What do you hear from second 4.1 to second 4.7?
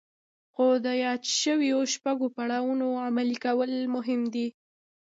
دي.